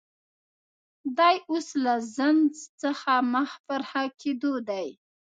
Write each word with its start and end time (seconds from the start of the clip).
دی 1.17 1.35
اوس 1.51 1.67
له 1.83 1.95
زنځ 2.17 2.49
څخه 2.81 3.11
مخ 3.33 3.51
پر 3.67 3.81
ښه 3.89 4.03
کېدو 4.21 4.53
دی 4.69 4.87